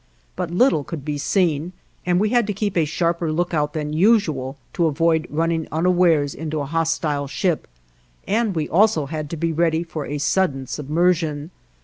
But 0.35 0.49
little 0.49 0.83
could 0.83 1.05
be 1.05 1.19
seen, 1.19 1.73
and 2.07 2.19
we 2.19 2.29
had 2.29 2.47
to 2.47 2.53
keep 2.53 2.75
a 2.75 2.85
sharper 2.85 3.31
lookout 3.31 3.73
than 3.73 3.93
usual 3.93 4.57
to 4.73 4.87
avoid 4.87 5.27
running 5.29 5.67
unawares 5.71 6.33
into 6.33 6.59
a 6.59 6.65
hostile 6.65 7.27
ship, 7.27 7.67
and 8.27 8.55
we 8.55 8.67
also 8.67 9.05
had 9.05 9.29
to 9.29 9.37
be 9.37 9.53
ready 9.53 9.83
for 9.83 10.07
a 10.07 10.17
sudden 10.17 10.65
submersion. 10.65 11.51